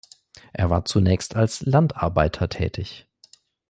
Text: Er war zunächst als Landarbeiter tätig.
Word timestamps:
Er 0.51 0.71
war 0.71 0.85
zunächst 0.85 1.35
als 1.35 1.61
Landarbeiter 1.61 2.49
tätig. 2.49 3.05